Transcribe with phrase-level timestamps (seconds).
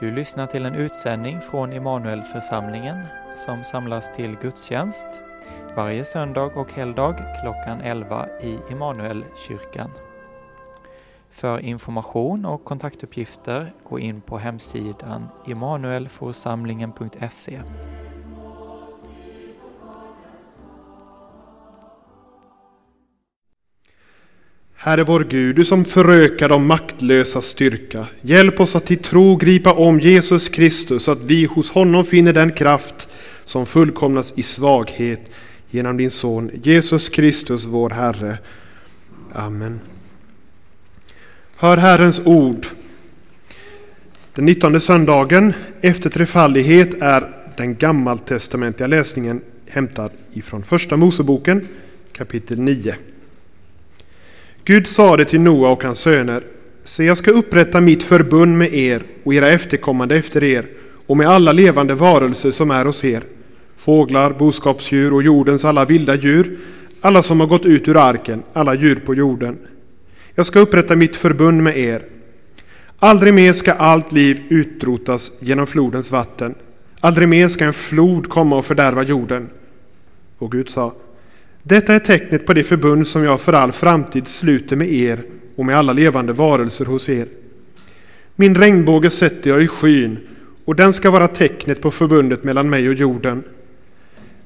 [0.00, 3.06] Du lyssnar till en utsändning från Immanuelförsamlingen
[3.36, 5.06] som samlas till gudstjänst
[5.76, 9.90] varje söndag och helgdag klockan 11 i Immanuelkyrkan.
[11.30, 17.60] För information och kontaktuppgifter gå in på hemsidan immanuelforsamlingen.se.
[24.88, 28.06] Herre vår Gud, du som förökar de maktlösa styrka.
[28.20, 32.32] Hjälp oss att i tro gripa om Jesus Kristus så att vi hos honom finner
[32.32, 33.08] den kraft
[33.44, 35.30] som fullkomnas i svaghet
[35.70, 38.38] genom din son Jesus Kristus vår Herre.
[39.32, 39.80] Amen.
[41.56, 42.66] Hör Herrens ord.
[44.34, 47.24] Den 19 söndagen efter trefaldighet är
[47.56, 51.68] den gammaltestamentliga läsningen hämtad ifrån Första Moseboken
[52.12, 52.96] kapitel 9.
[54.68, 56.42] Gud sade till Noa och hans söner,
[56.84, 60.66] se jag ska upprätta mitt förbund med er och era efterkommande efter er
[61.06, 63.22] och med alla levande varelser som är hos er,
[63.76, 66.58] fåglar, boskapsdjur och jordens alla vilda djur,
[67.00, 69.58] alla som har gått ut ur arken, alla djur på jorden.
[70.34, 72.02] Jag ska upprätta mitt förbund med er.
[72.98, 76.54] Aldrig mer ska allt liv utrotas genom flodens vatten.
[77.00, 79.50] Aldrig mer ska en flod komma och fördärva jorden.
[80.38, 80.92] Och Gud sa,
[81.68, 85.22] detta är tecknet på det förbund som jag för all framtid sluter med er
[85.56, 87.26] och med alla levande varelser hos er.
[88.36, 90.18] Min regnbåge sätter jag i skyn
[90.64, 93.42] och den ska vara tecknet på förbundet mellan mig och jorden.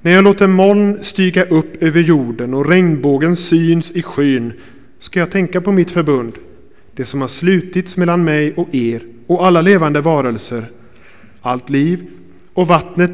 [0.01, 4.53] När jag låter moln stiga upp över jorden och regnbågen syns i skyn
[4.99, 6.33] ska jag tänka på mitt förbund,
[6.95, 10.65] det som har slutits mellan mig och er och alla levande varelser,
[11.41, 12.07] allt liv
[12.55, 13.13] och vattnet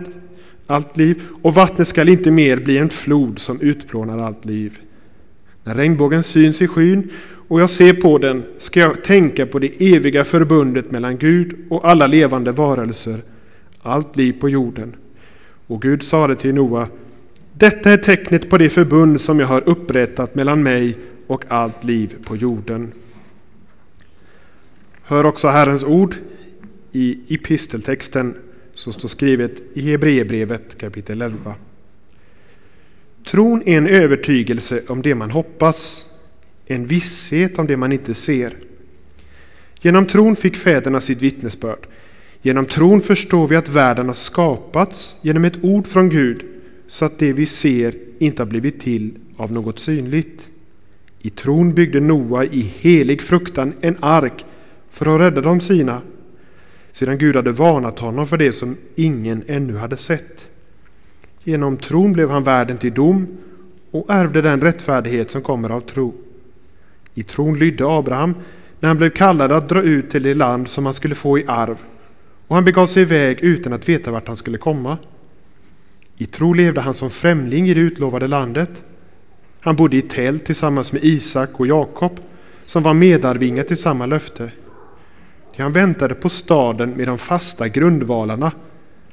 [0.68, 4.78] allt liv och vattnet skall inte mer bli en flod som utplånar allt liv.
[5.64, 7.10] När regnbågen syns i skyn
[7.48, 11.90] och jag ser på den ska jag tänka på det eviga förbundet mellan Gud och
[11.90, 13.20] alla levande varelser,
[13.82, 14.96] allt liv på jorden.
[15.66, 16.88] Och Gud sade till Noa,
[17.52, 22.14] detta är tecknet på det förbund som jag har upprättat mellan mig och allt liv
[22.24, 22.92] på jorden.
[25.02, 26.14] Hör också Herrens ord
[26.92, 28.34] i episteltexten
[28.78, 31.54] som står skrivet i Hebreerbrevet kapitel 11.
[33.26, 36.04] Tron är en övertygelse om det man hoppas,
[36.66, 38.56] en visshet om det man inte ser.
[39.80, 41.86] Genom tron fick fäderna sitt vittnesbörd.
[42.42, 46.44] Genom tron förstår vi att världen har skapats genom ett ord från Gud
[46.88, 50.48] så att det vi ser inte har blivit till av något synligt.
[51.18, 54.44] I tron byggde Noa i helig fruktan en ark
[54.90, 56.02] för att rädda de sina
[56.98, 60.46] sedan Gud hade varnat honom för det som ingen ännu hade sett.
[61.44, 63.26] Genom tron blev han värden till dom
[63.90, 66.14] och ärvde den rättfärdighet som kommer av tro.
[67.14, 68.34] I tron lydde Abraham
[68.80, 71.44] när han blev kallad att dra ut till det land som han skulle få i
[71.46, 71.76] arv
[72.48, 74.98] och han begav sig iväg utan att veta vart han skulle komma.
[76.16, 78.70] I tro levde han som främling i det utlovade landet.
[79.60, 82.20] Han bodde i tält tillsammans med Isak och Jakob
[82.66, 84.50] som var medarvingar till samma löfte.
[85.58, 88.52] Han väntade på staden med de fasta grundvalarna,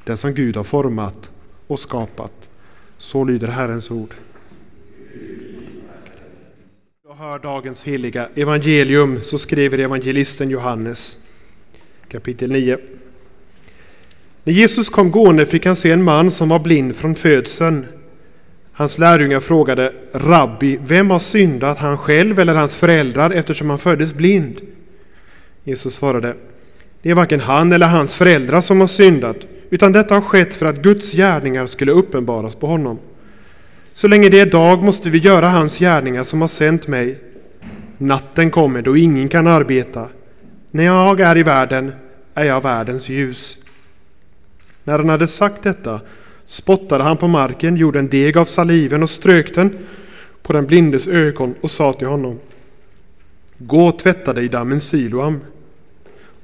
[0.03, 1.29] den som Gud har format
[1.67, 2.50] och skapat.
[2.97, 4.13] Så lyder Herrens ord.
[7.07, 11.17] Jag hör dagens heliga evangelium, så skriver evangelisten Johannes,
[12.07, 12.77] kapitel 9.
[14.44, 17.85] När Jesus kom gående fick han se en man som var blind från födseln.
[18.72, 24.13] Hans lärjungar frågade, Rabbi, vem har syndat, han själv eller hans föräldrar, eftersom han föddes
[24.13, 24.62] blind?
[25.68, 26.36] Jesus svarade,
[27.02, 29.38] det är varken han eller hans föräldrar som har syndat,
[29.70, 33.00] utan detta har skett för att Guds gärningar skulle uppenbaras på honom.
[33.94, 37.20] Så länge det är dag måste vi göra hans gärningar som har sänt mig.
[37.98, 40.08] Natten kommer då ingen kan arbeta.
[40.72, 41.92] När jag är i världen
[42.34, 43.59] är jag världens ljus.
[44.84, 46.02] När han hade sagt detta
[46.48, 49.78] spottade han på marken, gjorde en deg av saliven och strök den
[50.44, 52.40] på den blindes ögon och sa till honom
[53.58, 55.40] Gå och tvätta dig i dammen Siloam.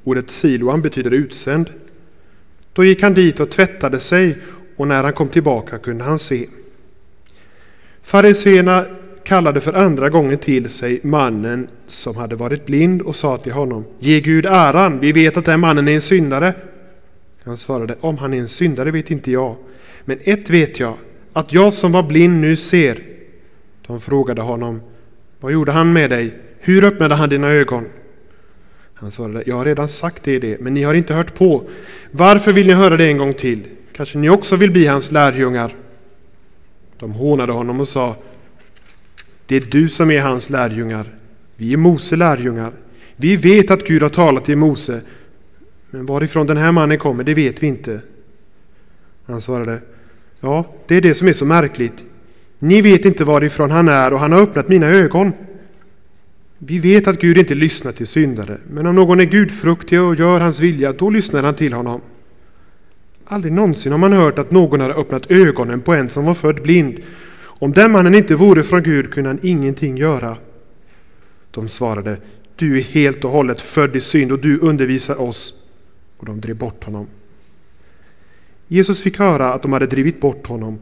[0.03, 1.69] Ordet Siloam betyder utsänd.
[2.73, 4.37] Då gick han dit och tvättade sig
[4.75, 6.47] och när han kom tillbaka kunde han se.
[8.03, 8.85] Fariseerna
[9.23, 13.85] kallade för andra gången till sig mannen som hade varit blind och sa till honom
[13.99, 16.53] Ge Gud äran, vi vet att den mannen är en syndare.
[17.43, 19.55] Han svarade Om han är en syndare vet inte jag,
[20.05, 20.95] men ett vet jag,
[21.33, 22.99] att jag som var blind nu ser.
[23.87, 24.81] De frågade honom
[25.39, 26.33] Vad gjorde han med dig?
[26.59, 27.85] Hur öppnade han dina ögon?
[29.01, 31.63] Han svarade, jag har redan sagt det, det, men ni har inte hört på.
[32.11, 33.63] Varför vill ni höra det en gång till?
[33.93, 35.75] Kanske ni också vill bli hans lärjungar?
[36.99, 38.15] De hånade honom och sa,
[39.45, 41.05] det är du som är hans lärjungar.
[41.55, 42.71] Vi är Mose lärjungar.
[43.15, 45.01] Vi vet att Gud har talat till Mose.
[45.89, 48.01] Men varifrån den här mannen kommer, det vet vi inte.
[49.25, 49.79] Han svarade,
[50.39, 52.03] ja, det är det som är så märkligt.
[52.59, 55.31] Ni vet inte varifrån han är och han har öppnat mina ögon.
[56.63, 60.39] Vi vet att Gud inte lyssnar till syndare, men om någon är gudfruktig och gör
[60.39, 62.01] hans vilja, då lyssnar han till honom.
[63.25, 66.61] Aldrig någonsin har man hört att någon har öppnat ögonen på en som var född
[66.61, 66.99] blind.
[67.43, 70.37] Om den mannen inte vore från Gud kunde han ingenting göra.
[71.51, 72.17] De svarade,
[72.55, 75.53] du är helt och hållet född i synd och du undervisar oss.
[76.17, 77.07] Och de drev bort honom.
[78.67, 80.79] Jesus fick höra att de hade drivit bort honom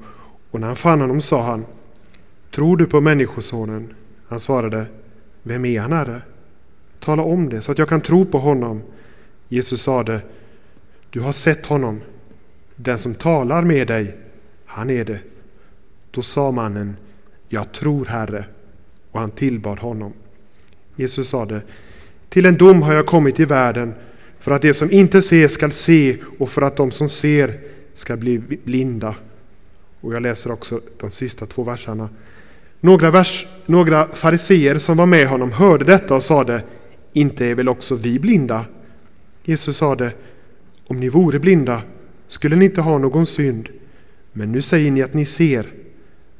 [0.52, 1.66] och när han fann honom sa han,
[2.52, 3.94] tror du på Människosonen?
[4.28, 4.86] Han svarade,
[5.44, 6.22] vem är han, Herre?
[7.00, 8.82] Tala om det så att jag kan tro på honom.
[9.50, 10.22] Jesus sade,
[11.10, 12.02] du har sett honom.
[12.76, 14.18] Den som talar med dig,
[14.66, 15.20] han är det.
[16.12, 16.98] Då sa mannen,
[17.48, 18.46] jag tror Herre,
[19.12, 20.14] och han tillbad honom.
[20.96, 21.62] Jesus sade,
[22.30, 23.94] till en dom har jag kommit i världen
[24.40, 27.60] för att de som inte ser skall se och för att de som ser
[27.94, 29.16] ska bli blinda.
[30.02, 32.10] Och jag läser också de sista två verserna.
[32.82, 36.64] Några, vers, några fariseer som var med honom hörde detta och sade,
[37.14, 38.66] inte är väl också vi blinda?
[39.44, 40.12] Jesus sade,
[40.88, 41.82] om ni vore blinda
[42.28, 43.70] skulle ni inte ha någon synd,
[44.34, 45.68] men nu säger ni att ni ser,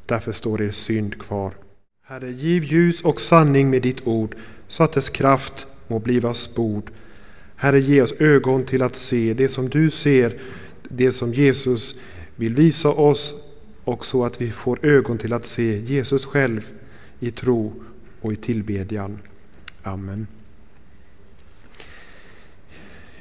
[0.06, 1.54] därför står er synd kvar.
[2.06, 4.36] Herre, giv ljus och sanning med ditt ord,
[4.68, 6.92] så att dess kraft må bliva spord.
[7.56, 10.34] Herre, ge oss ögon till att se det som du ser,
[10.84, 11.96] det som Jesus
[12.36, 13.34] vill visa oss
[13.90, 16.72] och så att vi får ögon till att se Jesus själv
[17.20, 17.74] i tro
[18.22, 19.20] och i tillbedjan.
[19.84, 20.28] Amen.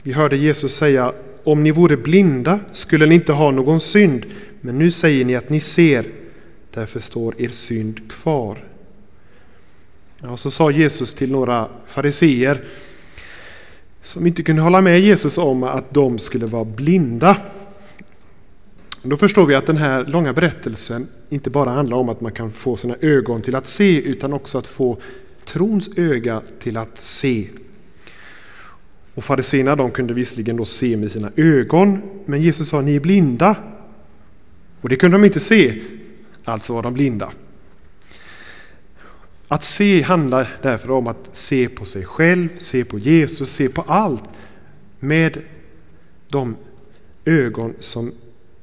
[0.03, 1.12] Vi hörde Jesus säga
[1.44, 4.26] om ni vore blinda skulle ni inte ha någon synd,
[4.61, 6.06] men nu säger ni att ni ser,
[6.75, 8.59] därför står er synd kvar.
[10.21, 12.64] Och så sa Jesus till några fariseer
[14.03, 17.37] som inte kunde hålla med Jesus om att de skulle vara blinda.
[19.03, 22.53] Då förstår vi att den här långa berättelsen inte bara handlar om att man kan
[22.53, 24.99] få sina ögon till att se utan också att få
[25.45, 27.49] trons öga till att se.
[29.15, 33.00] Och fariséerna de kunde visserligen då se med sina ögon, men Jesus sa ni är
[33.00, 33.56] blinda.
[34.81, 35.83] Och det kunde de inte se,
[36.45, 37.31] alltså var de blinda.
[39.49, 43.83] Att se handlar därför om att se på sig själv, se på Jesus, se på
[43.83, 44.23] allt
[45.00, 45.39] med
[46.29, 46.56] de
[47.25, 48.12] ögon som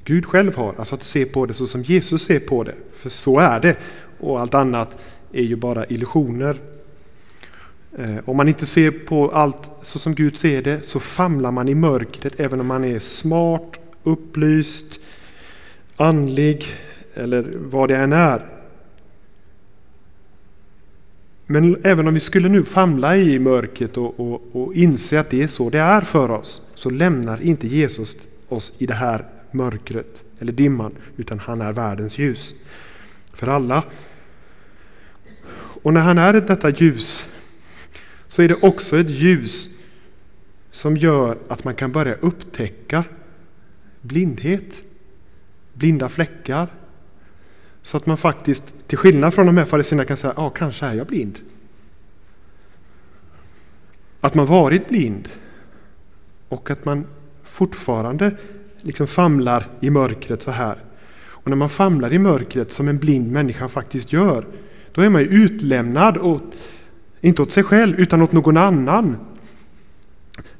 [0.06, 0.74] Gud själv har.
[0.78, 2.75] Alltså att se på det så som Jesus ser på det.
[2.94, 3.78] För så är det.
[4.19, 4.98] Och allt annat
[5.31, 6.60] är ju bara illusioner.
[7.98, 11.69] Eh, om man inte ser på allt så som Gud ser det så famlar man
[11.69, 15.00] i mörkret även om man är smart, upplyst,
[15.96, 16.66] andlig
[17.13, 18.46] eller vad det än är.
[21.46, 25.44] Men även om vi skulle nu famla i mörkret och, och, och inse att det
[25.44, 28.16] är så det är för oss så lämnar inte Jesus
[28.50, 29.25] oss i det här
[29.56, 32.56] mörkret eller dimman utan han är världens ljus
[33.34, 33.84] för alla.
[35.84, 37.25] Och när han är detta ljus
[38.28, 39.69] så är det också ett ljus
[40.72, 43.04] som gör att man kan börja upptäcka
[44.02, 44.81] blindhet,
[45.74, 46.68] blinda fläckar.
[47.81, 50.94] Så att man faktiskt, till skillnad från de här fariséerna, kan säga ja, kanske är
[50.94, 51.40] jag blind.
[54.22, 55.30] Att man varit blind
[56.50, 57.08] och att man
[57.44, 58.38] fortfarande
[58.86, 60.75] liksom famlar i mörkret så här.
[61.18, 64.46] Och när man famlar i mörkret som en blind människa faktiskt gör,
[64.92, 66.44] då är man ju utlämnad åt
[67.22, 69.18] inte åt sig själv utan åt någon annan.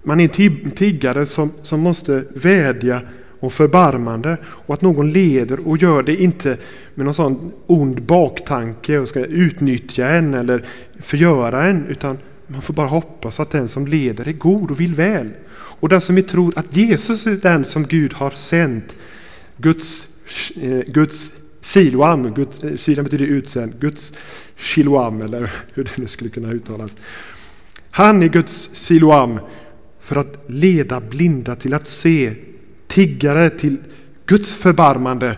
[0.03, 3.01] Man är en tiggare som, som måste vädja
[3.39, 6.58] om förbarmande och att någon leder och gör det inte
[6.96, 10.65] med någon sån ond baktanke och ska utnyttja en eller
[11.00, 12.17] förgöra en utan
[12.48, 15.29] man får bara hoppas att den som leder är god och vill väl.
[15.79, 18.96] Och den som tror att Jesus är den som Gud har sänt,
[19.58, 20.08] Guds,
[20.55, 24.13] eh, Guds Siloam, Guds, eh, Siloam betyder utsänd, Guds
[24.55, 26.91] Shiloam eller hur det nu skulle kunna uttalas.
[27.91, 29.39] Han är Guds Siloam
[30.00, 32.34] för att leda blinda till att se,
[32.88, 33.77] tiggare till
[34.25, 35.38] Guds förbarmande.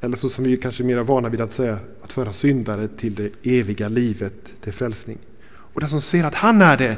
[0.00, 3.14] Eller så som vi kanske är mer vana vid att säga, att föra syndare till
[3.14, 5.18] det eviga livet, till frälsning.
[5.48, 6.96] Och den som ser att han är det,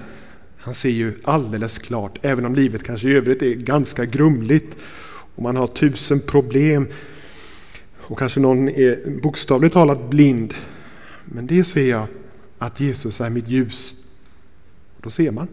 [0.64, 4.76] han ser ju alldeles klart, även om livet kanske i övrigt är ganska grumligt
[5.34, 6.88] och man har tusen problem
[7.98, 10.54] och kanske någon är bokstavligt talat blind.
[11.24, 12.06] Men det ser jag
[12.58, 13.94] att Jesus är mitt ljus.
[15.00, 15.48] Då ser man.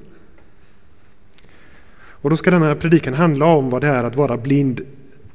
[1.93, 4.81] Och då ska denna predikan handla om vad det är att vara blind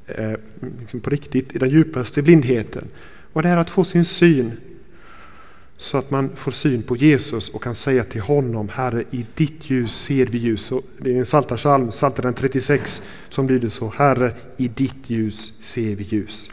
[0.06, 0.32] eh,
[0.80, 2.88] liksom på riktigt, i den djupaste blindheten.
[3.32, 4.52] Vad det är att få sin syn.
[5.76, 9.70] Så att man får syn på Jesus och kan säga till honom, Herre i ditt
[9.70, 10.72] ljus ser vi ljus.
[10.72, 15.94] Och det är en psaltarpsalm, Psaltaren 36, som lyder så, Herre i ditt ljus ser
[15.94, 16.50] vi ljus.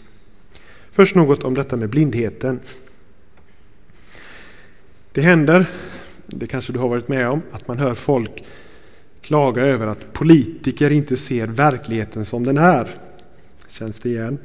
[0.91, 2.59] Först något om detta med blindheten.
[5.11, 5.65] Det händer,
[6.25, 8.43] det kanske du har varit med om, att man hör folk
[9.21, 12.87] klaga över att politiker inte ser verkligheten som den är.
[13.67, 14.37] Känns det igen?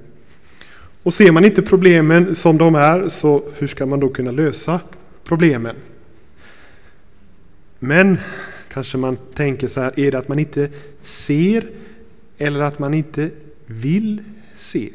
[1.06, 4.80] Och ser man inte problemen som de är, så hur ska man då kunna lösa
[5.24, 5.76] problemen?
[7.78, 8.18] Men
[8.72, 10.68] kanske man tänker så här, är det att man inte
[11.02, 11.64] ser
[12.38, 13.30] eller att man inte
[13.66, 14.22] vill
[14.56, 14.90] se?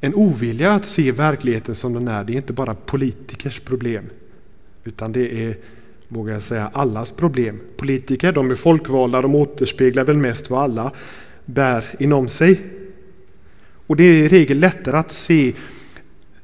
[0.00, 4.04] En ovilja att se verkligheten som den är, det är inte bara politikers problem.
[4.84, 5.56] Utan det är,
[6.08, 7.60] vågar jag säga, allas problem.
[7.76, 10.92] Politiker, de är folkvalda, de återspeglar väl mest vad alla
[11.48, 12.60] bär inom sig.
[13.86, 15.54] Och det är i regel lättare att se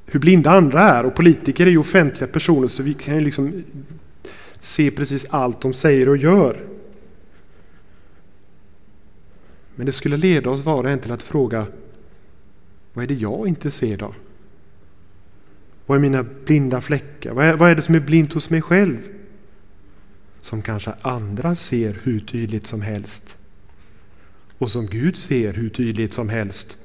[0.06, 1.06] hur blinda andra är.
[1.06, 3.64] Och politiker är ju offentliga personer så vi kan ju liksom
[4.61, 6.66] se precis allt de säger och gör.
[9.75, 11.66] Men det skulle leda oss var och en till att fråga
[12.92, 14.14] vad är det jag inte ser då?
[15.87, 17.32] Vad är mina blinda fläckar?
[17.32, 18.99] Vad är, vad är det som är blint hos mig själv?
[20.40, 23.37] Som kanske andra ser hur tydligt som helst.
[24.58, 26.76] Och som Gud ser hur tydligt som helst.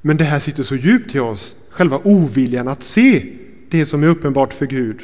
[0.00, 3.36] Men det här sitter så djupt i oss, själva oviljan att se
[3.68, 5.00] det som är uppenbart för Gud.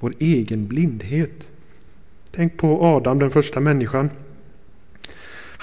[0.00, 1.46] Vår egen blindhet.
[2.30, 4.10] Tänk på Adam, den första människan.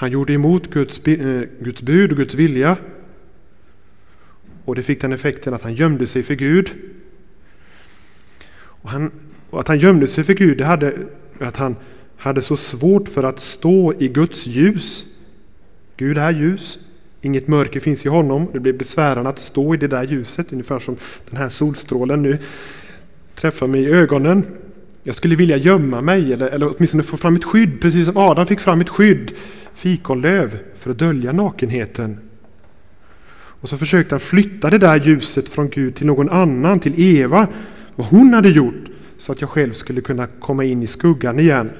[0.02, 2.76] Han gjorde emot Guds, eh, Guds bud och Guds vilja.
[4.64, 6.70] Och det fick den effekten att han gömde sig för Gud.
[8.54, 9.10] Och, han,
[9.50, 10.94] och att han gömde sig för Gud, det hade
[11.38, 11.76] att han
[12.22, 15.04] hade så svårt för att stå i Guds ljus.
[15.96, 16.78] Gud är ljus,
[17.20, 18.46] inget mörker finns i honom.
[18.52, 20.96] Det blir besvärande att stå i det där ljuset, ungefär som
[21.30, 22.38] den här solstrålen nu
[23.34, 24.44] träffar mig i ögonen.
[25.02, 28.46] Jag skulle vilja gömma mig eller, eller åtminstone få fram ett skydd, precis som Adam
[28.46, 29.32] fick fram ett skydd
[29.74, 32.18] fikonlöv för att dölja nakenheten.
[33.34, 37.48] Och så försökte han flytta det där ljuset från Gud till någon annan, till Eva,
[37.94, 38.84] vad hon hade gjort,
[39.18, 41.70] så att jag själv skulle kunna komma in i skuggan igen.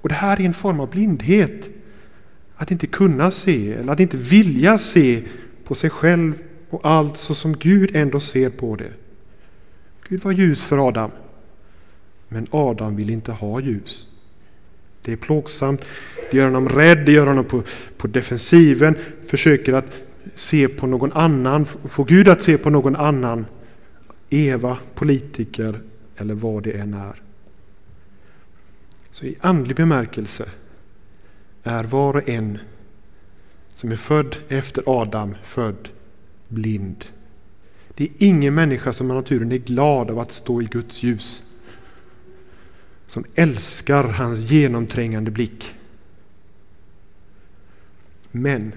[0.00, 1.70] Och det här är en form av blindhet.
[2.56, 5.22] Att inte kunna se, eller att inte vilja se
[5.64, 6.34] på sig själv
[6.70, 8.92] och allt så som Gud ändå ser på det.
[10.08, 11.10] Gud var ljus för Adam.
[12.28, 14.06] Men Adam vill inte ha ljus.
[15.02, 15.80] Det är plågsamt,
[16.30, 17.62] det gör honom rädd, det gör honom på,
[17.96, 19.92] på defensiven, försöker att
[20.34, 23.46] se på någon annan, få Gud att se på någon annan.
[24.30, 25.80] Eva, politiker
[26.16, 27.25] eller vad det än är.
[29.16, 30.48] Så i andlig bemärkelse
[31.62, 32.58] är var och en
[33.74, 35.88] som är född efter Adam född
[36.48, 37.04] blind.
[37.94, 41.42] Det är ingen människa som av naturen är glad av att stå i Guds ljus
[43.06, 45.74] som älskar hans genomträngande blick.
[48.30, 48.72] Men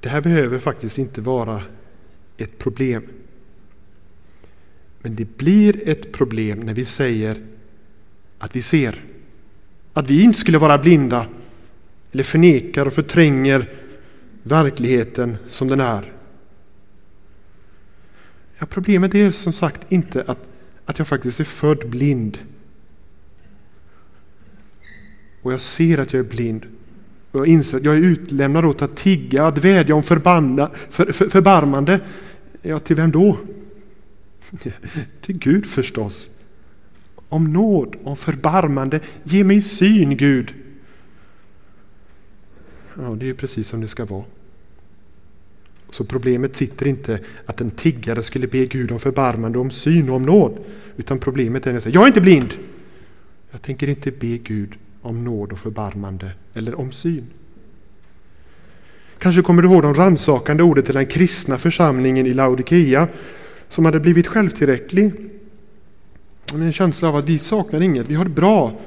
[0.00, 1.62] det här behöver faktiskt inte vara
[2.36, 3.08] ett problem.
[4.98, 7.53] Men det blir ett problem när vi säger
[8.38, 9.04] att vi ser.
[9.92, 11.26] Att vi inte skulle vara blinda
[12.12, 13.70] eller förnekar och förtränger
[14.42, 16.12] verkligheten som den är.
[18.58, 20.48] Ja, problemet är som sagt inte att
[20.84, 22.38] att jag faktiskt är född blind.
[25.42, 26.66] Och jag ser att jag är blind.
[27.30, 31.12] Och jag inser att jag är utlämnad åt att tigga, att vädja om förbanna, för,
[31.12, 32.00] för, förbarmande.
[32.62, 33.38] Ja, till vem då?
[35.20, 36.30] till Gud förstås.
[37.28, 39.00] Om nåd, om förbarmande.
[39.22, 40.54] Ge mig syn, Gud.
[42.98, 44.24] Ja, det är precis som det ska vara.
[45.90, 50.16] Så problemet sitter inte att en tiggare skulle be Gud om förbarmande, om syn och
[50.16, 50.58] om nåd.
[50.96, 52.54] Utan problemet är att säga, jag är inte blind.
[53.50, 57.26] Jag tänker inte be Gud om nåd och förbarmande eller om syn.
[59.18, 63.08] Kanske kommer du ihåg de rannsakande orden till den kristna församlingen i Laodikeia
[63.68, 65.12] som hade blivit självtillräcklig.
[66.54, 68.80] Med en känsla av att vi saknar inget, vi har det bra.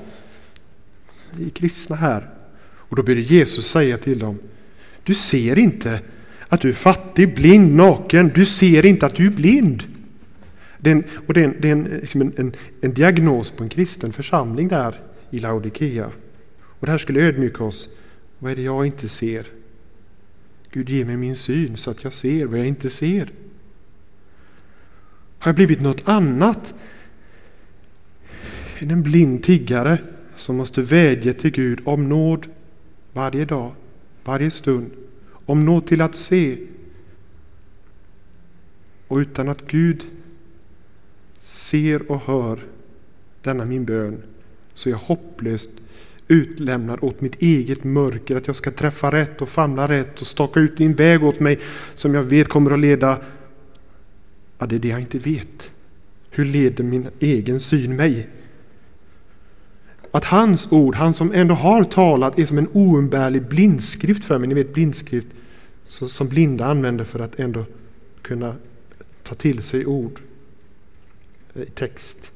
[1.32, 2.30] Vi är kristna här.
[2.76, 4.40] Och då började Jesus säga till dem,
[5.04, 6.02] du ser inte
[6.48, 8.32] att du är fattig, blind, naken.
[8.36, 9.84] Du ser inte att du är blind.
[10.78, 13.52] Det är en, och det är, en, det är en, liksom en, en, en, diagnos
[13.52, 14.96] på en kristen församling där
[15.30, 16.12] i Laodikea.
[16.62, 17.90] Och det här skulle ödmjuka oss.
[18.40, 19.46] Vad är det jag inte ser?
[20.72, 23.32] Gud, ge mig min syn så att jag ser vad jag inte ser.
[25.40, 26.74] Har jag blivit något annat
[28.80, 29.98] än en blind tiggare
[30.36, 32.48] som måste vädja till Gud om nåd
[33.14, 33.72] varje dag,
[34.24, 34.92] varje stund?
[35.48, 36.58] om nåd till att se.
[39.08, 40.06] Och utan att Gud
[41.38, 42.60] ser och hör
[43.42, 44.24] denna min bön
[44.74, 45.70] så är jag hopplöst
[46.28, 50.60] utlämnad åt mitt eget mörker, att jag ska träffa rätt och famla rätt och staka
[50.60, 51.60] ut din väg åt mig
[51.96, 53.22] som jag vet kommer att leda...
[54.60, 55.72] Ja, det är det jag inte vet.
[56.30, 58.28] Hur leder min egen syn mig?
[60.18, 64.48] Att hans ord, han som ändå har talat, är som en oumbärlig blindskrift för mig.
[64.48, 65.28] Ni vet blindskrift
[65.86, 67.66] som blinda använder för att ändå
[68.22, 68.56] kunna
[69.24, 70.20] ta till sig ord
[71.56, 72.32] eh, i text.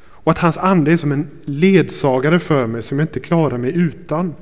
[0.00, 3.72] Och att hans ande är som en ledsagare för mig som jag inte klarar mig
[3.74, 4.34] utan.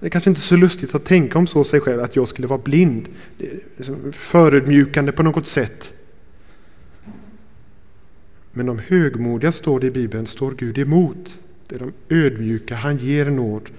[0.00, 2.48] Det är kanske inte så lustigt att tänka om så sig själv, att jag skulle
[2.48, 3.08] vara blind.
[3.76, 5.92] Liksom förödmjukande på något sätt.
[8.52, 11.38] Men de högmodiga, står det i Bibeln, står Gud emot.
[11.66, 13.70] Det är de ödmjuka han ger nåd.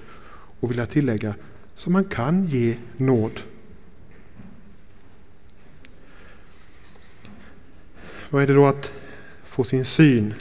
[0.59, 1.35] Och vill jag tillägga,
[1.73, 3.41] som man kan ge nåd.
[8.29, 8.91] Vad är det då att
[9.43, 10.33] få sin syn?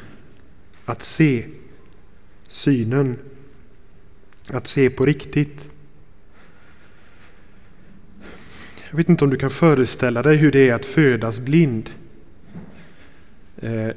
[0.84, 1.44] Att se
[2.48, 3.18] synen.
[4.48, 5.68] Att se på riktigt.
[8.90, 11.90] Jag vet inte om du kan föreställa dig hur det är att födas blind.
[13.56, 13.88] Eh,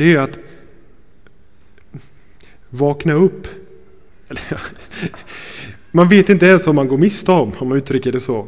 [0.00, 0.38] det är att
[2.70, 3.46] vakna upp.
[5.90, 8.46] Man vet inte ens vad man går miste om, om man uttrycker det så.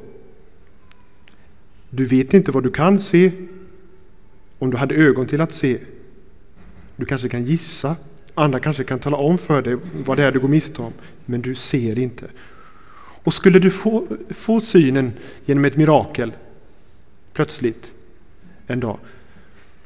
[1.90, 3.32] Du vet inte vad du kan se
[4.58, 5.78] om du hade ögon till att se.
[6.96, 7.96] Du kanske kan gissa,
[8.34, 10.92] andra kanske kan tala om för dig vad det är du går miste om,
[11.24, 12.26] men du ser inte.
[13.24, 15.12] Och skulle du få, få synen
[15.44, 16.32] genom ett mirakel
[17.32, 17.92] plötsligt
[18.66, 18.98] en dag,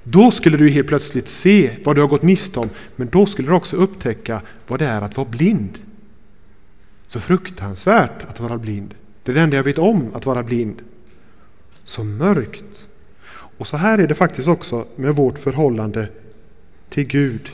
[0.08, 3.48] då skulle du helt plötsligt se vad du har gått miste om, men då skulle
[3.48, 5.78] du också upptäcka vad det är att vara blind.
[7.06, 8.94] Så fruktansvärt att vara blind.
[9.22, 10.82] Det är det enda jag vet om, att vara blind.
[11.84, 12.86] Så mörkt.
[13.58, 16.08] Och så här är det faktiskt också med vårt förhållande
[16.88, 17.50] till Gud.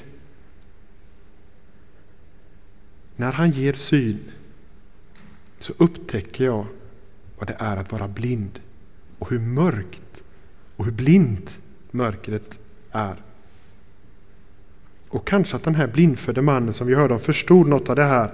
[3.17, 4.19] När han ger syn
[5.61, 6.67] så upptäcker jag
[7.39, 8.61] vad det är att vara blind
[9.19, 10.23] och hur mörkt
[10.77, 11.59] och hur blint
[11.93, 12.59] mörkret
[12.91, 13.17] är.
[15.09, 18.05] Och kanske att den här blindfödde mannen som vi hörde om förstod något av det
[18.05, 18.31] här.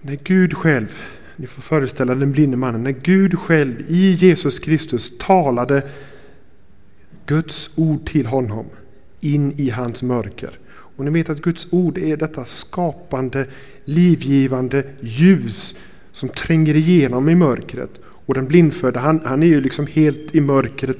[0.00, 1.02] När Gud själv,
[1.36, 5.82] ni får föreställa den blinde mannen, när Gud själv i Jesus Kristus talade
[7.26, 8.66] Guds ord till honom
[9.20, 10.58] in i hans mörker.
[10.68, 13.46] Och ni vet att Guds ord är detta skapande,
[13.84, 15.76] livgivande ljus
[16.12, 17.90] som tränger igenom i mörkret.
[18.30, 20.98] Och den blindfödde, han, han är ju liksom helt i mörkret.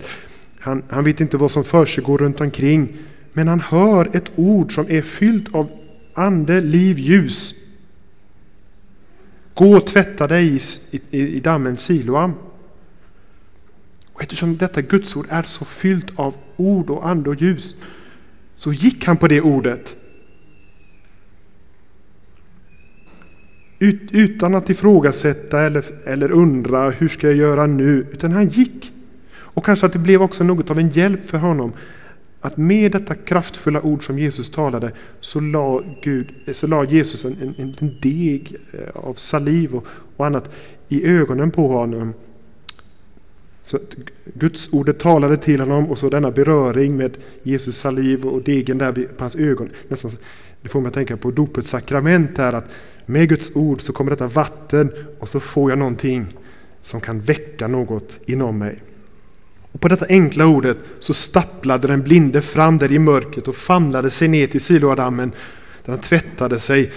[0.58, 2.96] Han, han vet inte vad som försiggår runt omkring.
[3.32, 5.70] Men han hör ett ord som är fyllt av
[6.14, 7.54] ande, liv, ljus.
[9.54, 10.56] Gå och tvätta dig
[10.90, 12.32] i, i, i dammen Siloam.
[14.12, 17.76] Och eftersom detta gudsord är så fyllt av ord och ande och ljus
[18.56, 19.96] så gick han på det ordet.
[23.82, 28.92] Ut, utan att ifrågasätta eller, eller undra hur ska jag göra nu, utan han gick.
[29.32, 31.72] Och kanske att det blev också något av en hjälp för honom
[32.40, 37.54] att med detta kraftfulla ord som Jesus talade så la, Gud, så la Jesus en,
[37.56, 40.50] en, en deg eh, av saliv och, och annat
[40.88, 42.12] i ögonen på honom
[43.62, 43.78] så
[44.34, 48.92] Guds ordet talade till honom och så denna beröring med Jesus saliv och degen där
[48.92, 49.70] på hans ögon.
[49.88, 50.10] Nästan,
[50.62, 52.70] det får mig att tänka på dopets sakrament här att
[53.06, 56.26] med Guds ord så kommer detta vatten och så får jag någonting
[56.82, 58.82] som kan väcka något inom mig.
[59.72, 64.10] Och på detta enkla ordet så stapplade den blinde fram där i mörkret och famlade
[64.10, 65.32] sig ner till Siloadammen
[65.84, 66.92] där han tvättade sig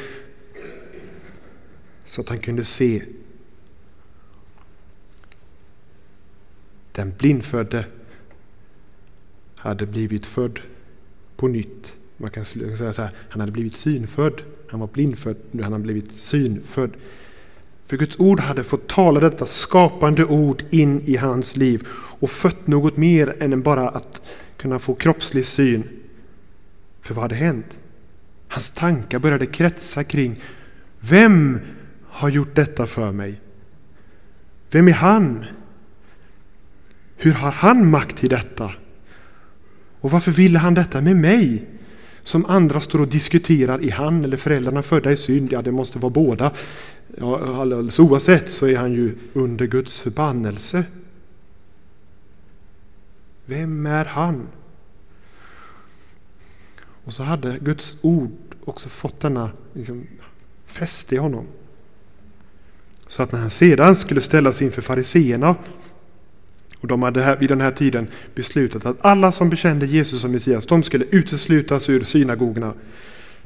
[2.05, 3.03] så att han kunde se
[6.93, 7.85] Den blindfödde
[9.55, 10.59] hade blivit född
[11.35, 11.93] på nytt.
[12.17, 14.41] Man kan säga så här, han hade blivit synfödd.
[14.69, 16.91] Han var blindfödd, nu hade han blivit synfödd.
[17.85, 21.87] För Guds ord hade fått tala detta skapande ord in i hans liv
[22.19, 24.21] och fött något mer än bara att
[24.57, 25.83] kunna få kroppslig syn.
[27.01, 27.77] För vad hade hänt?
[28.47, 30.41] Hans tankar började kretsa kring
[30.99, 31.59] Vem
[32.07, 33.41] har gjort detta för mig?
[34.71, 35.45] Vem är han?
[37.17, 38.71] Hur har han makt till detta?
[39.99, 41.65] Och varför ville han detta med mig?
[42.23, 45.51] Som andra står och diskuterar, är han eller föräldrarna födda i synd?
[45.51, 46.51] Ja, det måste vara båda.
[47.17, 50.83] Ja, alldeles oavsett så är han ju under Guds förbannelse.
[53.45, 54.47] Vem är han?
[57.03, 58.31] Och så hade Guds ord
[58.65, 60.07] också fått denna liksom,
[60.65, 61.45] fäste i honom.
[63.07, 65.55] Så att när han sedan skulle ställas inför fariseerna
[66.83, 70.31] och de hade här, vid den här tiden beslutat att alla som bekände Jesus som
[70.31, 72.73] Messias, de skulle uteslutas ur synagogorna.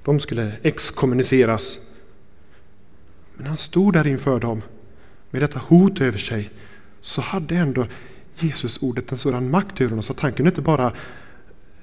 [0.03, 1.79] De skulle exkommuniceras.
[3.35, 4.61] Men han stod där inför dem
[5.29, 6.49] med detta hot över sig.
[7.01, 7.87] Så hade ändå
[8.35, 10.93] Jesus ordet en sådan makt över honom så att han kunde inte bara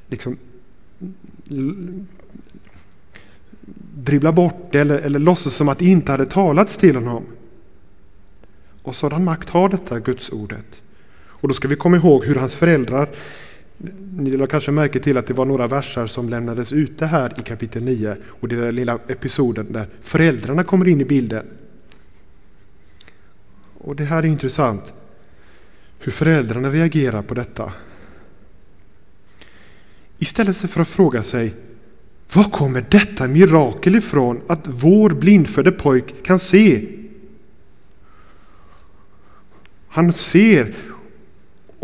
[0.08, 0.38] liksom
[3.94, 7.24] dribbla bort det eller, eller låtsas som att det inte hade talats till honom.
[8.82, 10.80] Och sådan makt har detta Guds ordet.
[11.44, 13.08] Och då ska vi komma ihåg hur hans föräldrar,
[14.16, 17.42] ni lade kanske märke till att det var några versar som lämnades ute här i
[17.42, 21.46] kapitel 9 och det den lilla episoden där föräldrarna kommer in i bilden.
[23.78, 24.92] Och det här är intressant,
[25.98, 27.72] hur föräldrarna reagerar på detta.
[30.18, 31.54] Istället för att fråga sig
[32.32, 36.88] var kommer detta mirakel ifrån att vår blindfödde pojk kan se?
[39.88, 40.74] Han ser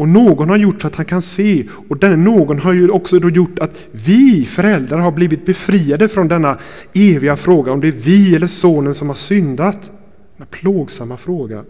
[0.00, 3.18] och någon har gjort så att han kan se och den någon har ju också
[3.18, 6.58] då gjort att vi föräldrar har blivit befriade från denna
[6.92, 9.90] eviga fråga om det är vi eller sonen som har syndat.
[10.36, 11.64] Den plågsamma fråga.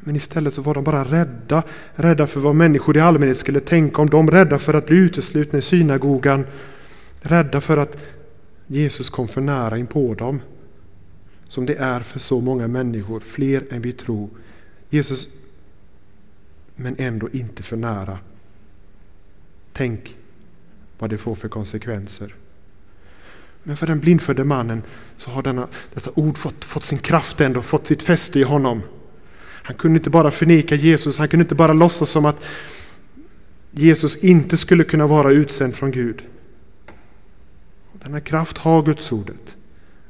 [0.00, 1.62] Men istället så var de bara rädda,
[1.94, 5.58] rädda för vad människor i allmänhet skulle tänka om dem, rädda för att bli uteslutna
[5.58, 6.46] i synagogan,
[7.20, 7.96] rädda för att
[8.66, 10.40] Jesus kom för nära in på dem.
[11.48, 14.28] Som det är för så många människor, fler än vi tror.
[14.90, 15.28] Jesus
[16.76, 18.18] men ändå inte för nära.
[19.72, 20.16] Tänk
[20.98, 22.34] vad det får för konsekvenser.
[23.62, 24.82] Men för den blindfödde mannen
[25.16, 28.82] så har denna, detta ord fått, fått sin kraft ändå, fått sitt fäste i honom.
[29.64, 32.42] Han kunde inte bara förneka Jesus, han kunde inte bara låtsas som att
[33.70, 36.22] Jesus inte skulle kunna vara utsänd från Gud.
[37.92, 39.56] Denna kraft har Guds ordet.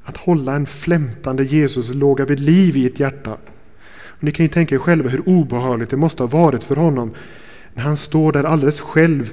[0.03, 3.38] Att hålla en flämtande Jesus låga vid liv i ett hjärta.
[4.22, 7.11] Ni kan ju tänka er själva hur obehagligt det måste ha varit för honom
[7.74, 9.32] när han står där alldeles själv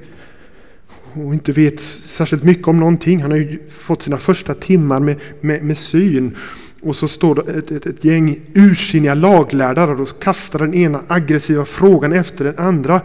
[1.13, 3.21] och inte vet särskilt mycket om någonting.
[3.21, 6.36] Han har ju fått sina första timmar med, med, med syn.
[6.82, 11.65] Och så står det ett, ett, ett gäng ursinniga laglärda och kastar den ena aggressiva
[11.65, 13.02] frågan efter den andra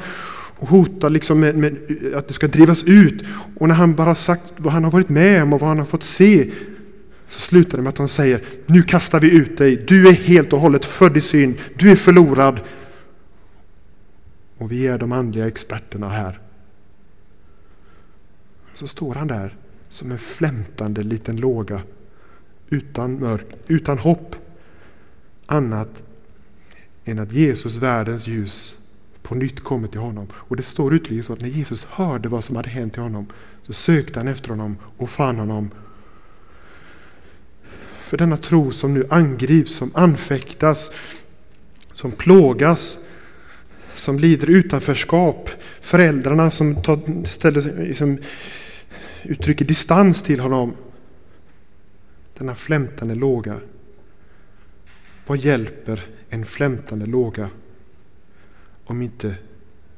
[0.59, 1.77] och hotar liksom med, med,
[2.17, 3.25] att du ska drivas ut.
[3.59, 5.87] Och när han bara sagt vad han har varit med om och vad han har
[5.87, 6.51] fått se
[7.35, 10.53] så slutar det med att de säger nu kastar vi ut dig, du är helt
[10.53, 12.61] och hållet född i synd, du är förlorad.
[14.59, 16.41] Och vi är de andliga experterna här.
[18.75, 19.57] Så står han där
[19.89, 21.83] som en flämtande liten låga
[22.71, 24.37] utan mörk, utan hopp
[25.47, 26.03] annat
[27.05, 28.77] än att Jesus, världens ljus,
[29.23, 30.27] på nytt kommer till honom.
[30.33, 33.27] Och det står uttryckligen så att när Jesus hörde vad som hade hänt till honom
[33.63, 35.71] så sökte han efter honom och fann honom
[38.05, 40.93] för denna tro som nu angrips, som anfäktas,
[41.95, 42.99] som plågas,
[43.97, 45.51] som lider utanförskap.
[45.81, 48.19] Föräldrarna som tar, ställer, liksom,
[49.23, 50.75] uttrycker distans till honom.
[52.39, 53.61] Denna flämtande låga.
[55.27, 57.51] Vad hjälper en flämtande låga
[58.85, 59.35] om inte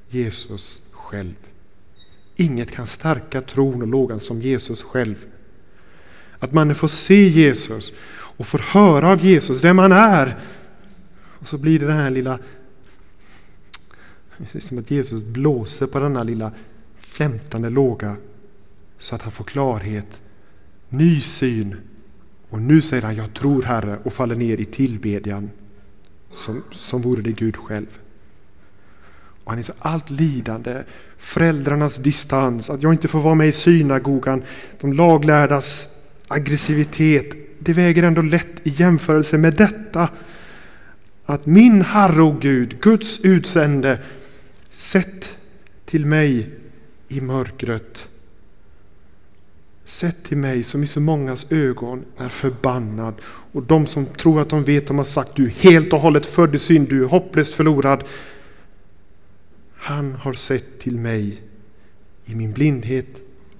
[0.08, 1.34] Jesus själv?
[2.36, 5.26] Inget kan stärka tron och lågan som Jesus själv.
[6.38, 10.36] Att man får se Jesus och får höra av Jesus vem han är.
[11.38, 12.38] Och så blir det den här lilla...
[14.60, 16.52] Som att Jesus blåser på denna lilla
[16.98, 18.16] flämtande låga
[18.98, 20.22] så att han får klarhet,
[20.88, 21.76] ny syn.
[22.48, 25.50] Och nu säger han jag tror Herre och faller ner i tillbedjan
[26.30, 28.00] som, som vore det Gud själv.
[29.44, 30.82] Och han är så allt lidande,
[31.18, 34.42] föräldrarnas distans, att jag inte får vara med i synagogan,
[34.80, 35.88] de laglärdas
[36.28, 40.08] aggressivitet, det väger ändå lätt i jämförelse med detta.
[41.24, 43.98] Att min Herre och Gud, Guds utsände,
[44.70, 45.34] sett
[45.84, 46.50] till mig
[47.08, 48.08] i mörkret.
[49.84, 53.14] Sett till mig som i så mångas ögon är förbannad.
[53.52, 56.26] Och de som tror att de vet, de har sagt du är helt och hållet
[56.26, 58.04] född i synd, du är hopplöst förlorad.
[59.74, 61.42] Han har sett till mig
[62.24, 63.08] i min blindhet,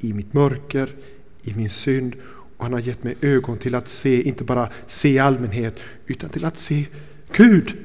[0.01, 0.95] i mitt mörker,
[1.43, 2.17] i min synd
[2.57, 6.45] och han har gett mig ögon till att se, inte bara se allmänhet, utan till
[6.45, 6.87] att se
[7.33, 7.77] Gud.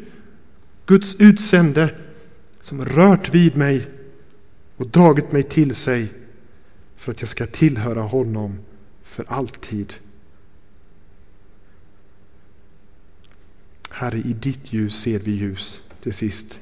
[0.86, 1.96] Guds utsände
[2.62, 3.88] som rört vid mig
[4.78, 6.08] och dragit mig till sig
[6.96, 8.60] för att jag ska tillhöra honom
[9.04, 9.94] för alltid.
[13.90, 16.60] Herre, i ditt ljus ser vi ljus till sist.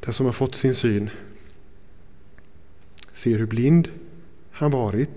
[0.00, 1.10] Den som har fått sin syn
[3.14, 3.88] ser hur blind
[4.56, 5.10] han varit.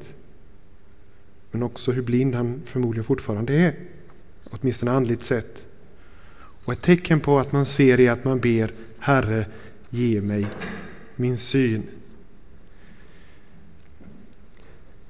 [1.52, 3.76] men också hur blind han förmodligen fortfarande är,
[4.50, 5.62] åtminstone andligt sett.
[6.66, 9.46] Och ett tecken på att man ser är att man ber Herre,
[9.90, 10.48] ge mig
[11.16, 11.84] min syn.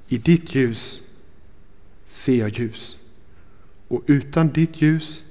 [0.08, 1.02] I ditt ljus
[2.06, 2.98] ser jag ljus.
[3.88, 5.22] Och utan ditt ljus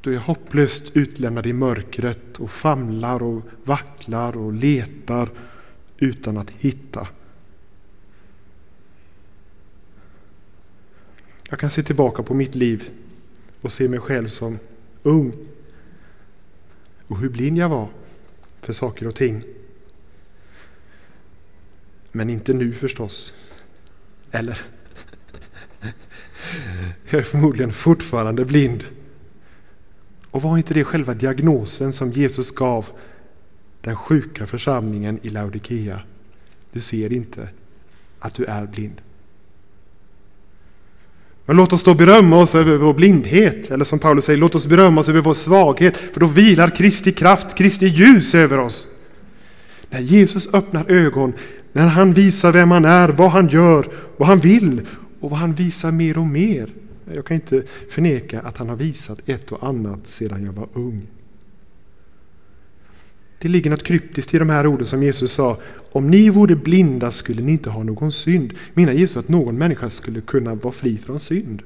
[0.00, 5.30] då är jag hopplöst utlämnad i mörkret och famlar och vacklar och letar
[5.98, 7.08] utan att hitta.
[11.50, 12.90] Jag kan se tillbaka på mitt liv
[13.60, 14.58] och se mig själv som
[15.02, 15.32] ung
[17.06, 17.88] och hur blind jag var
[18.60, 19.42] för saker och ting.
[22.12, 23.32] Men inte nu förstås.
[24.30, 24.60] Eller?
[27.10, 28.84] Jag är förmodligen fortfarande blind.
[30.30, 32.86] Och var inte det själva diagnosen som Jesus gav
[33.80, 36.02] den sjuka församlingen i Laodikea?
[36.72, 37.48] Du ser inte
[38.18, 39.00] att du är blind.
[41.46, 44.66] Men låt oss då berömma oss över vår blindhet, eller som Paulus säger, låt oss
[44.66, 48.88] berömma oss över vår svaghet, för då vilar Kristi kraft, Kristi ljus över oss.
[49.90, 51.32] När Jesus öppnar ögon,
[51.72, 54.80] när han visar vem han är, vad han gör, vad han vill
[55.20, 56.68] och vad han visar mer och mer.
[57.14, 61.06] Jag kan inte förneka att han har visat ett och annat sedan jag var ung.
[63.38, 65.58] Det ligger något kryptiskt i de här orden som Jesus sa.
[65.92, 68.52] Om ni vore blinda skulle ni inte ha någon synd.
[68.74, 71.62] Menar Jesus att någon människa skulle kunna vara fri från synd?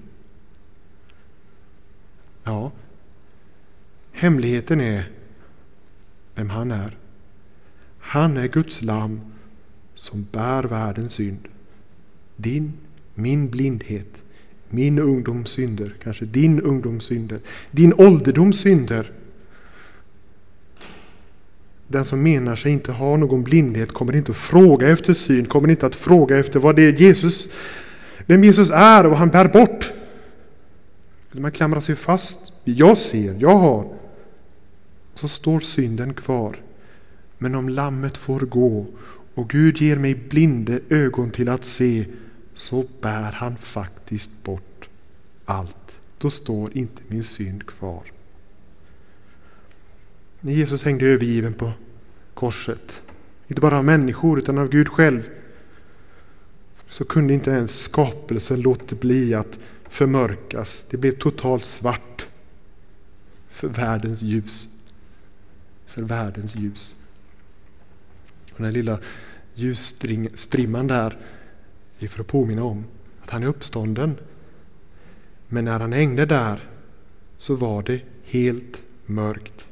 [2.44, 2.72] Ja,
[4.12, 5.11] hemligheten är
[6.35, 6.96] vem han är.
[7.98, 9.20] Han är Guds lam
[9.94, 11.48] som bär världens synd.
[12.37, 12.72] Din,
[13.14, 14.22] min blindhet,
[14.68, 19.12] min ungdoms synder, kanske din ungdoms synder, din ålderdoms synder
[21.90, 25.70] den som menar sig inte ha någon blindhet kommer inte att fråga efter syn, kommer
[25.70, 27.50] inte att fråga efter vad det är Jesus,
[28.26, 29.92] vem Jesus är och vad han bär bort.
[31.33, 32.38] Man klamrar sig fast.
[32.64, 33.88] Jag ser, jag har.
[35.14, 36.57] Så står synden kvar.
[37.38, 38.87] Men om lammet får gå
[39.35, 42.07] och Gud ger mig blinde ögon till att se
[42.55, 44.88] så bär han faktiskt bort
[45.44, 45.94] allt.
[46.18, 48.03] Då står inte min synd kvar.
[50.40, 51.72] När Jesus hängde övergiven på
[52.35, 53.03] korset,
[53.48, 55.29] inte bara av människor utan av Gud själv,
[56.88, 60.87] så kunde inte ens skapelsen låta bli att förmörkas.
[60.90, 62.26] Det blev totalt svart
[63.50, 64.68] för världens ljus.
[65.87, 66.94] För världens ljus.
[68.53, 68.98] Och den lilla
[69.55, 71.16] ljusstrimman där
[71.98, 72.85] är för att påminna om
[73.22, 74.18] att han är uppstånden.
[75.48, 76.68] Men när han hängde där
[77.38, 79.66] så var det helt mörkt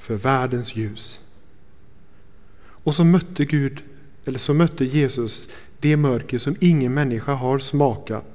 [0.00, 1.20] för världens ljus.
[2.62, 3.82] Och så mötte Gud,
[4.24, 5.48] eller så mötte Jesus
[5.80, 8.26] det mörker som ingen människa har smakat,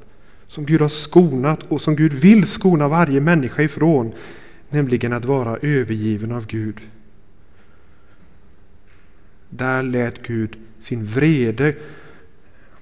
[0.48, 4.12] som Gud har skonat och som Gud vill skona varje människa ifrån,
[4.70, 6.82] nämligen att vara övergiven av Gud.
[9.50, 11.76] Där lät Gud sin vrede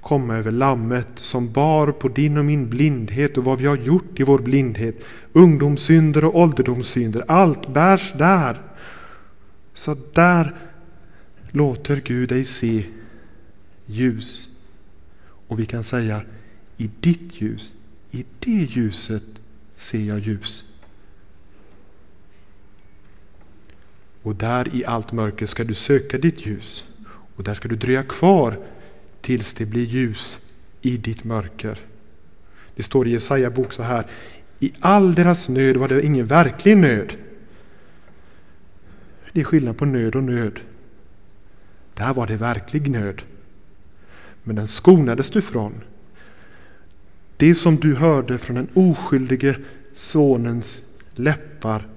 [0.02, 4.19] komma över lammet som bar på din och min blindhet och vad vi har gjort
[4.19, 4.96] i vår blindhet.
[5.34, 8.62] Ungdomssynder och ålderdomssynder, allt bärs där.
[9.74, 10.56] Så där
[11.52, 12.86] låter Gud dig se
[13.86, 14.50] ljus.
[15.48, 16.24] Och vi kan säga
[16.78, 17.74] i ditt ljus,
[18.12, 19.24] i det ljuset
[19.76, 20.64] ser jag ljus.
[24.22, 26.84] Och där i allt mörker ska du söka ditt ljus.
[27.36, 28.60] Och där ska du dröja kvar
[29.22, 30.40] tills det blir ljus
[30.82, 31.80] i ditt mörker.
[32.76, 34.06] Det står i Jesaja bok så här.
[34.60, 37.16] I all deras nöd var det ingen verklig nöd.
[39.34, 40.60] Det är skillnad på nöd och nöd.
[41.93, 43.22] Där var det verklig nöd.
[44.43, 45.74] Men den skonades du från.
[47.38, 49.56] Det som du hörde från den oskyldige
[49.93, 50.82] sonens
[51.13, 51.88] läppar,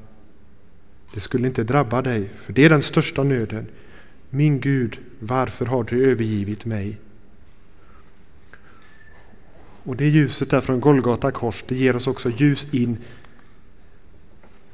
[1.15, 3.67] det skulle inte drabba dig, för det är den största nöden.
[4.31, 6.99] Min Gud, varför har du övergivit mig?
[9.83, 12.97] Och det ljuset där från Golgata kors, det ger oss också ljus in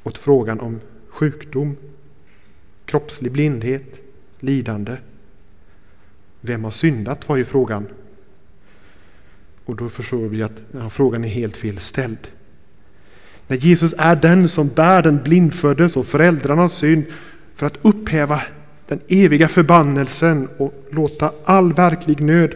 [0.03, 1.77] åt frågan om sjukdom,
[2.85, 4.01] kroppslig blindhet,
[4.39, 4.97] lidande.
[6.41, 7.87] Vem har syndat var ju frågan.
[9.65, 12.27] Och då förstår vi att ja, frågan är helt fel ställd.
[13.47, 17.03] När Jesus är den som bär den blindföddes och föräldrarnas synd
[17.55, 18.41] för att upphäva
[18.87, 22.55] den eviga förbannelsen och låta all verklig nöd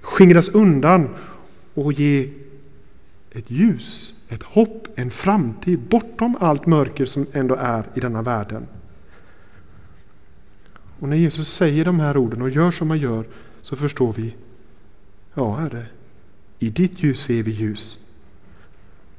[0.00, 1.08] skingras undan
[1.74, 2.30] och ge
[3.32, 8.66] ett ljus, ett hopp, en framtid bortom allt mörker som ändå är i denna världen.
[11.02, 13.24] Och när Jesus säger de här orden och gör som han gör
[13.62, 14.34] så förstår vi
[15.34, 15.86] Ja, Herre,
[16.58, 17.98] i ditt ljus ser vi ljus.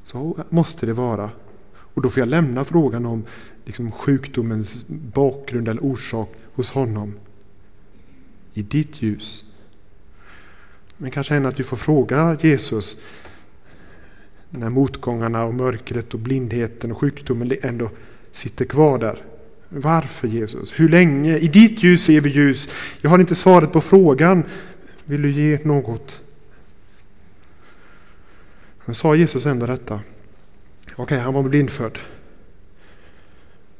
[0.03, 1.31] Så måste det vara.
[1.73, 3.23] Och då får jag lämna frågan om
[3.65, 7.13] liksom, sjukdomens bakgrund eller orsak hos honom.
[8.53, 9.45] I ditt ljus.
[10.97, 12.97] Men kanske än att vi får fråga Jesus
[14.49, 17.89] när motgångarna och mörkret och blindheten och sjukdomen ändå
[18.31, 19.32] sitter kvar där.
[19.75, 20.73] Varför Jesus?
[20.75, 21.37] Hur länge?
[21.37, 22.69] I ditt ljus ser vi ljus.
[23.01, 24.43] Jag har inte svaret på frågan.
[25.05, 26.21] Vill du ge något?
[28.85, 29.93] Men sa Jesus ändå detta.
[29.93, 31.99] Okej, okay, han var blindfödd.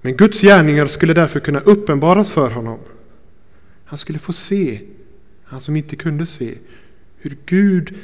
[0.02, 2.80] Men Guds gärningar skulle därför kunna uppenbaras för honom.
[3.86, 4.82] Han skulle få se,
[5.44, 6.54] han som inte kunde se,
[7.18, 7.96] hur Gud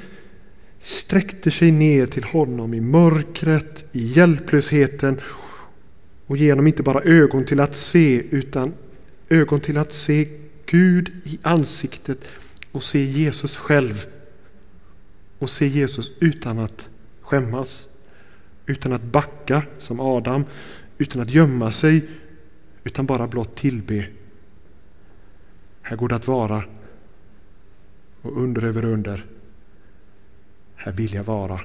[0.80, 5.19] sträckte sig ner till honom i mörkret, i hjälplösheten
[6.29, 8.73] och ge honom inte bara ögon till att se utan
[9.29, 10.27] ögon till att se
[10.65, 12.17] Gud i ansiktet
[12.71, 14.05] och se Jesus själv.
[15.39, 16.89] Och se Jesus utan att
[17.21, 17.87] skämmas,
[18.65, 20.45] utan att backa som Adam,
[20.97, 22.07] utan att gömma sig,
[22.83, 24.07] utan bara blott tillbe.
[25.81, 26.63] Här går det att vara
[28.21, 29.25] och under över under.
[30.75, 31.59] Här vill jag vara.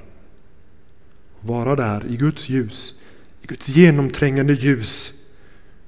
[1.41, 3.01] Vara där i Guds ljus,
[3.47, 5.13] Guds genomträngande ljus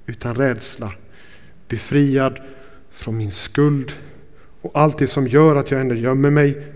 [0.06, 0.94] utan rädsla.
[1.68, 2.40] Befriad
[2.90, 3.96] från min skuld
[4.62, 6.74] och allt det som gör att jag ändå gömmer mig.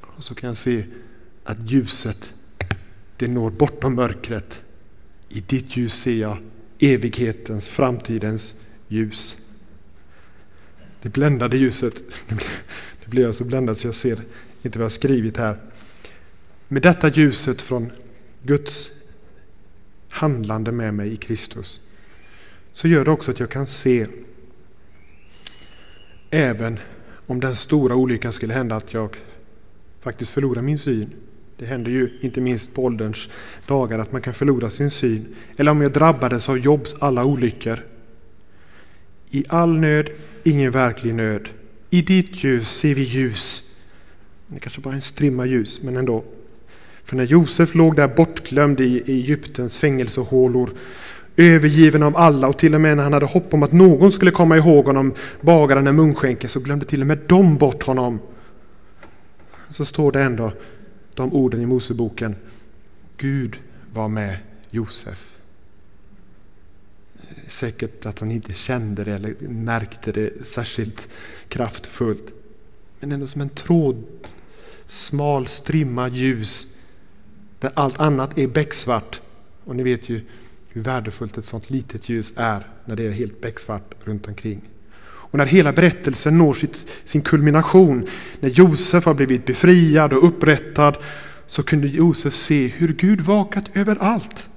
[0.00, 0.84] Och så kan jag se
[1.44, 2.34] att ljuset,
[3.16, 4.62] det når bortom mörkret.
[5.28, 6.38] I ditt ljus ser jag
[6.78, 8.54] evighetens, framtidens
[8.88, 9.36] ljus.
[11.02, 11.94] Det bländade ljuset,
[13.04, 14.20] det blir alltså så bländad så jag ser
[14.62, 15.56] inte vad jag skrivit här.
[16.68, 17.92] Med detta ljuset från
[18.42, 18.90] Guds
[20.16, 21.80] handlande med mig i Kristus
[22.72, 24.06] så gör det också att jag kan se
[26.30, 26.78] även
[27.26, 29.16] om den stora olyckan skulle hända att jag
[30.00, 31.10] faktiskt förlorar min syn.
[31.56, 33.28] Det händer ju inte minst på ålderns
[33.66, 35.34] dagar att man kan förlora sin syn.
[35.56, 37.84] Eller om jag drabbades av Jobs alla olyckor.
[39.30, 40.10] I all nöd,
[40.44, 41.48] ingen verklig nöd.
[41.90, 43.62] I ditt ljus ser vi ljus.
[44.46, 46.24] Det kanske bara är en strimma ljus, men ändå.
[47.06, 50.70] För när Josef låg där bortglömd i Egyptens fängelsehålor,
[51.36, 54.30] övergiven av alla och till och med när han hade hopp om att någon skulle
[54.30, 58.20] komma ihåg honom, bagaren en munskänke, så glömde till och med de bort honom.
[59.70, 60.52] Så står det ändå
[61.14, 62.36] de orden i Moseboken.
[63.16, 63.60] Gud
[63.92, 64.38] var med
[64.70, 65.34] Josef.
[67.48, 71.08] Säkert att han inte kände det eller märkte det särskilt
[71.48, 72.32] kraftfullt.
[73.00, 74.04] Men ändå som en tråd,
[74.86, 76.68] smal strimma ljus
[77.66, 79.20] där allt annat är becksvart.
[79.64, 80.20] Och ni vet ju
[80.68, 84.60] hur värdefullt ett sånt litet ljus är när det är helt becksvart runt omkring.
[85.04, 88.06] Och när hela berättelsen når sitt, sin kulmination,
[88.40, 90.96] när Josef har blivit befriad och upprättad,
[91.46, 94.48] så kunde Josef se hur Gud vakat över allt.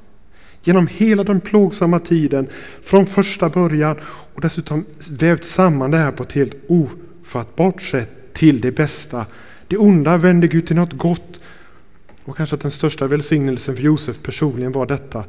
[0.63, 2.48] Genom hela den plågsamma tiden,
[2.84, 3.95] från första början
[4.34, 9.26] och dessutom vävt samman det här på ett helt ofattbart sätt till det bästa.
[9.67, 11.38] Det onda vände Gud till något gott.
[12.30, 15.26] Och kanske att den största välsignelsen för Josef personligen var detta,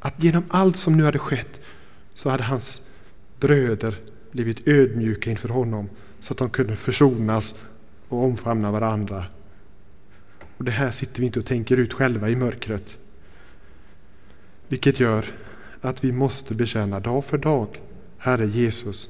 [0.00, 1.60] att genom allt som nu hade skett
[2.14, 2.80] så hade hans
[3.40, 3.98] bröder
[4.30, 5.88] blivit ödmjuka inför honom
[6.20, 7.54] så att de kunde försonas
[8.08, 9.24] och omfamna varandra.
[10.56, 12.98] Och Det här sitter vi inte och tänker ut själva i mörkret.
[14.68, 15.24] Vilket gör
[15.80, 17.80] att vi måste bekänna dag för dag,
[18.18, 19.08] Herre Jesus,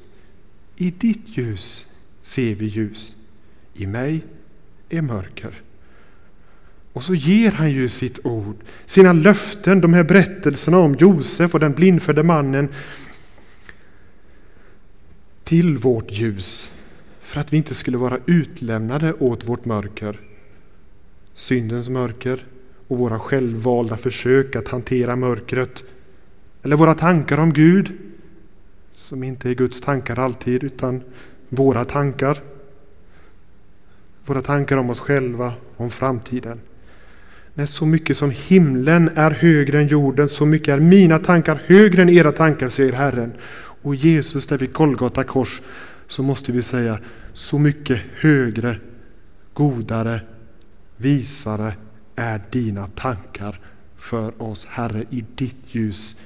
[0.77, 1.87] i ditt ljus
[2.23, 3.17] ser vi ljus.
[3.75, 4.25] I mig
[4.89, 5.63] är mörker.
[6.93, 11.61] Och så ger han ju sitt ord, sina löften, de här berättelserna om Josef och
[11.61, 12.69] den blindfödde mannen
[15.45, 16.73] till vårt ljus
[17.21, 20.21] för att vi inte skulle vara utlämnade åt vårt mörker.
[21.35, 22.47] Syndens mörker
[22.89, 25.85] och våra självvalda försök att hantera mörkret.
[26.63, 27.93] Eller våra tankar om Gud,
[28.93, 31.03] som inte är Guds tankar alltid, utan
[31.49, 32.39] våra tankar.
[34.27, 36.61] Våra tankar om oss själva, om framtiden.
[37.55, 42.03] När så mycket som himlen är högre än jorden, så mycket är mina tankar högre
[42.03, 43.33] än era tankar, säger Herren.
[43.83, 45.63] Och Jesus där vid Golgata kors
[46.09, 46.99] så måste vi säga
[47.33, 48.81] så mycket högre,
[49.53, 50.21] godare,
[50.97, 51.75] visare
[52.17, 53.61] är dina tankar
[53.97, 55.05] för oss, Herre.
[55.11, 56.17] I ditt ljus,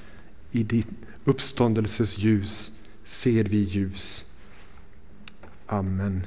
[0.50, 0.88] i ditt
[1.24, 2.72] uppståndelses ljus
[3.04, 4.24] ser vi ljus.
[5.66, 6.26] Amen.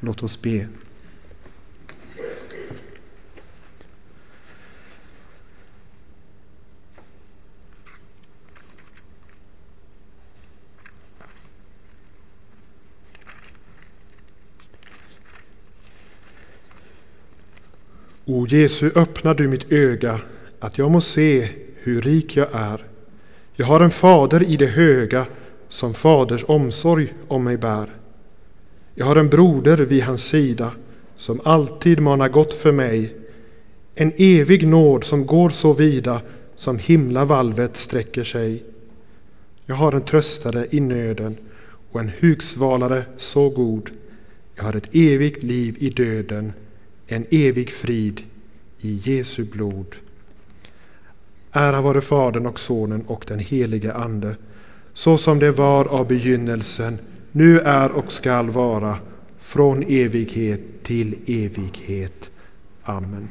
[0.00, 0.66] Låt oss be.
[18.34, 20.20] O Jesu, öppna du mitt öga,
[20.58, 22.84] att jag må se hur rik jag är.
[23.54, 25.26] Jag har en fader i det höga,
[25.68, 27.90] som faders omsorg om mig bär.
[28.94, 30.70] Jag har en broder vid hans sida,
[31.16, 33.14] som alltid manar gott för mig.
[33.94, 36.20] En evig nåd som går så vida,
[36.56, 38.62] som himlavalvet sträcker sig.
[39.66, 41.36] Jag har en tröstare i nöden
[41.90, 43.90] och en hugsvalare så god.
[44.54, 46.52] Jag har ett evigt liv i döden,
[47.12, 48.22] en evig frid
[48.80, 49.96] i Jesu blod.
[51.52, 54.36] Ära vare Fadern och Sonen och den helige Ande,
[54.94, 56.98] så som det var av begynnelsen,
[57.32, 58.96] nu är och skall vara,
[59.40, 62.30] från evighet till evighet.
[62.82, 63.28] Amen.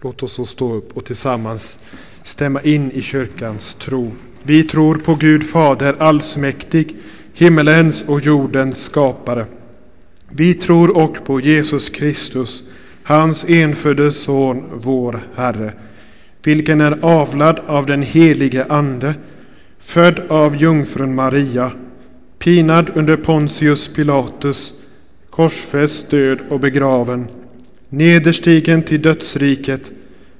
[0.00, 1.78] Låt oss så stå upp och tillsammans
[2.22, 4.12] stämma in i kyrkans tro.
[4.42, 6.96] Vi tror på Gud Fader allsmäktig,
[7.32, 9.46] himmelens och jordens skapare.
[10.28, 12.62] Vi tror och på Jesus Kristus,
[13.02, 15.72] hans enfödde Son, vår Herre,
[16.44, 19.14] vilken är avlad av den helige Ande,
[19.78, 21.72] född av jungfrun Maria,
[22.38, 24.74] pinad under Pontius Pilatus,
[25.30, 27.28] korsfäst, död och begraven,
[27.88, 29.92] nederstigen till dödsriket,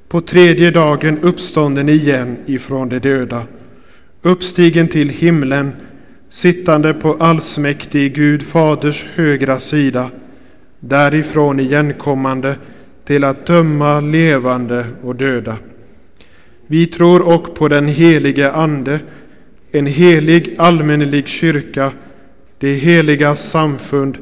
[0.08, 3.42] på tredje dagen uppstånden igen ifrån de döda,
[4.22, 5.72] uppstigen till himlen,
[6.28, 10.10] sittande på allsmäktig Gud Faders högra sida,
[10.84, 12.56] därifrån igenkommande
[13.04, 15.56] till att döma levande och döda.
[16.66, 19.00] Vi tror och på den helige Ande,
[19.72, 21.92] en helig allmänlig kyrka,
[22.58, 24.18] det heliga samfund,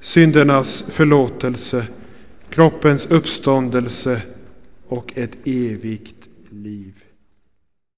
[0.00, 1.86] syndernas förlåtelse,
[2.50, 4.22] kroppens uppståndelse
[4.88, 6.92] och ett evigt liv.